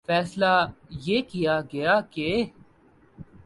[0.07, 0.53] فیصلہ
[1.05, 2.29] یہ کیا گیا کہ